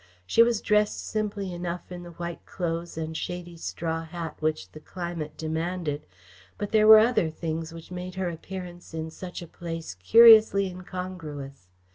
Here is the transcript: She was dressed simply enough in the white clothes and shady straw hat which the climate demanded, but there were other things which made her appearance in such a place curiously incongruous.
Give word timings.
She 0.25 0.41
was 0.41 0.61
dressed 0.61 1.05
simply 1.05 1.53
enough 1.53 1.91
in 1.91 2.01
the 2.01 2.13
white 2.13 2.43
clothes 2.47 2.97
and 2.97 3.15
shady 3.15 3.55
straw 3.55 4.03
hat 4.03 4.35
which 4.39 4.71
the 4.71 4.79
climate 4.79 5.37
demanded, 5.37 6.07
but 6.57 6.71
there 6.71 6.87
were 6.87 6.97
other 6.97 7.29
things 7.29 7.71
which 7.71 7.91
made 7.91 8.15
her 8.15 8.27
appearance 8.31 8.95
in 8.95 9.11
such 9.11 9.43
a 9.43 9.47
place 9.47 9.93
curiously 9.93 10.65
incongruous. 10.65 11.67